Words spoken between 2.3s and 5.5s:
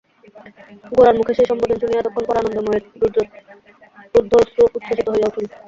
আনন্দময়ীর রুদ্ধ অশ্রু উচ্ছ্বসিত হইয়া উঠিল।